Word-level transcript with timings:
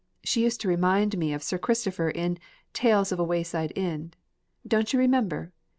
She 0.23 0.41
used 0.41 0.59
to 0.61 0.67
remind 0.67 1.15
me 1.15 1.31
of 1.31 1.43
Sir 1.43 1.59
Christopher 1.59 2.09
in 2.09 2.39
'Tales 2.73 3.11
of 3.11 3.19
a 3.19 3.23
Wayside 3.23 3.71
Inn.' 3.75 4.15
Don't 4.67 4.91
you 4.91 4.97
remember? 4.97 5.53